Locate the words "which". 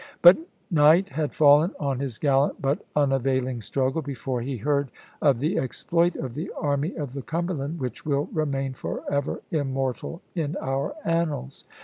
7.79-8.03